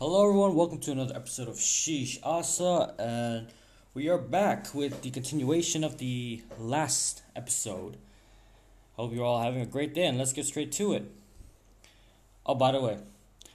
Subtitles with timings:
[0.00, 0.54] Hello, everyone.
[0.54, 3.48] Welcome to another episode of Sheesh Asa, and
[3.94, 7.96] we are back with the continuation of the last episode.
[8.92, 11.10] Hope you're all having a great day, and let's get straight to it.
[12.46, 12.98] Oh, by the way,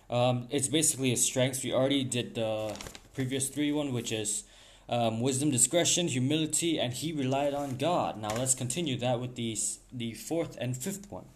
[0.09, 1.63] um, it's basically a strengths.
[1.63, 2.77] We already did the
[3.13, 4.43] previous three one, which is
[4.89, 8.19] um, wisdom, discretion, humility, and he relied on God.
[8.19, 9.57] Now let's continue that with the
[9.93, 11.27] the fourth and fifth one.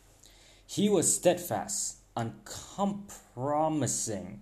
[0.65, 4.41] He was steadfast, uncompromising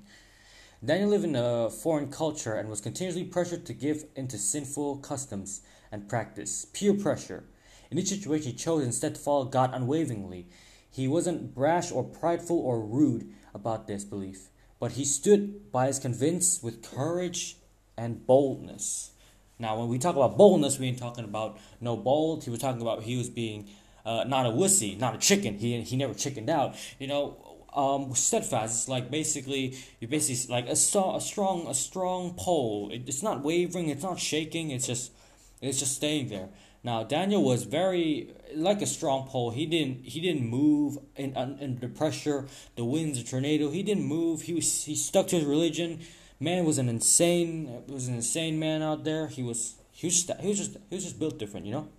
[0.83, 5.61] Daniel lived in a foreign culture and was continuously pressured to give into sinful customs
[5.91, 7.45] and practice, peer pressure.
[7.89, 10.47] In each situation, he chose instead to follow God unwaveringly.
[10.89, 14.49] He wasn't brash or prideful or rude about this belief,
[14.79, 17.57] but he stood by his convinced with courage
[17.97, 19.11] and boldness.
[19.57, 22.43] Now, when we talk about boldness, we ain't talking about no bold.
[22.43, 23.69] He was talking about he was being
[24.05, 25.57] uh, not a wussy, not a chicken.
[25.57, 26.75] He he never chickened out.
[26.99, 32.33] You know, um, steadfast is like basically you basically like a, a strong a strong
[32.35, 32.89] pole.
[32.91, 33.89] It, it's not wavering.
[33.89, 34.71] It's not shaking.
[34.71, 35.11] It's just
[35.61, 36.49] it's just staying there.
[36.83, 39.51] Now Daniel was very like a strong pole.
[39.51, 43.69] He didn't he didn't move in the pressure, the winds, the tornado.
[43.69, 44.43] He didn't move.
[44.43, 45.99] He was he stuck to his religion.
[46.39, 49.27] Man was an insane was an insane man out there.
[49.27, 51.89] He was he was just, he was just he was just built different, you know.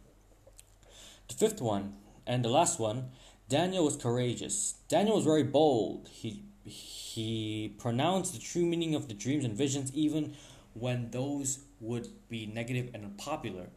[1.29, 3.11] The fifth one and the last one
[3.48, 4.75] Daniel was courageous.
[4.89, 6.08] Daniel was very bold.
[6.11, 10.34] He he pronounced the true meaning of the dreams and visions even
[10.75, 13.69] when those would be negative and unpopular.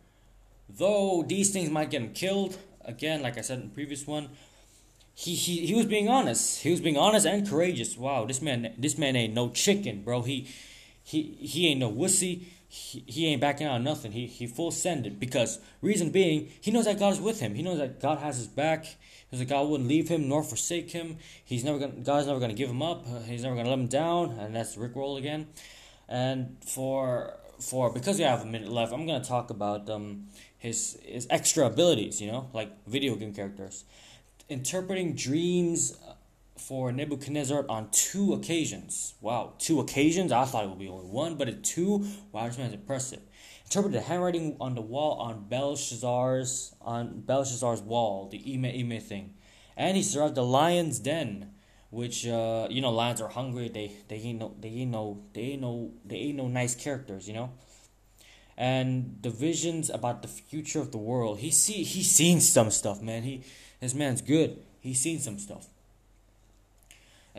[0.67, 4.29] Though these things might get him killed, again, like I said in the previous one,
[5.13, 6.61] he, he, he was being honest.
[6.61, 7.97] He was being honest and courageous.
[7.97, 10.21] Wow, this man this man ain't no chicken, bro.
[10.21, 10.47] He
[11.03, 12.45] he he ain't no wussy.
[12.71, 14.11] He, he ain't backing out of nothing.
[14.11, 17.55] He he full sended because reason being he knows that God is with him.
[17.55, 18.85] He knows that God has his back.
[19.29, 21.17] Because God wouldn't leave him nor forsake him.
[21.43, 23.05] He's never gonna, God's never to give him up.
[23.07, 24.31] Uh, he's never to let him down.
[24.31, 25.47] And that's Rick Roll again.
[26.07, 30.99] And for for because we have a minute left, I'm to talk about um his
[31.03, 32.21] his extra abilities.
[32.21, 33.83] You know, like video game characters,
[34.47, 36.13] interpreting dreams uh,
[36.59, 39.15] for Nebuchadnezzar on two occasions.
[39.21, 40.31] Wow, two occasions?
[40.31, 43.21] I thought it would be only one, but at two, wow, this man's impressive
[43.69, 49.35] interpreted the handwriting on the wall on Belshazzar's on Belshazzar's wall, the Ime Ime thing,
[49.77, 51.51] and he survived the lion's den,
[51.91, 53.69] which uh, you know lions are hungry.
[53.69, 57.27] They they ain't no they ain't no they ain't no they ain't no nice characters,
[57.27, 57.51] you know.
[58.57, 61.37] And the visions about the future of the world.
[61.39, 63.21] He see he's seen some stuff, man.
[63.21, 63.43] He
[63.81, 64.59] this man's good.
[64.79, 65.67] He's seen some stuff.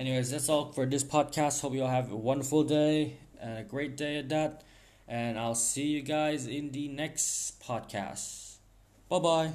[0.01, 1.61] Anyways, that's all for this podcast.
[1.61, 4.65] Hope you all have a wonderful day and a great day at that.
[5.07, 8.57] And I'll see you guys in the next podcast.
[9.11, 9.53] Bye bye.